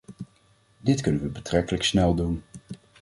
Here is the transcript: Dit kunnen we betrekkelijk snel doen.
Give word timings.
Dit 0.79 1.01
kunnen 1.01 1.21
we 1.21 1.27
betrekkelijk 1.27 1.83
snel 1.83 2.13
doen. 2.15 2.43